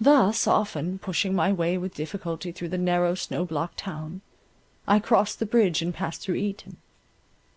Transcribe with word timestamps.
Thus 0.00 0.48
often, 0.48 0.98
pushing 0.98 1.36
my 1.36 1.52
way 1.52 1.78
with 1.78 1.94
difficulty 1.94 2.50
through 2.50 2.70
the 2.70 2.76
narrow 2.76 3.14
snow 3.14 3.44
blocked 3.44 3.76
town, 3.78 4.22
I 4.88 4.98
crossed 4.98 5.38
the 5.38 5.46
bridge 5.46 5.82
and 5.82 5.94
passed 5.94 6.22
through 6.22 6.34
Eton. 6.34 6.78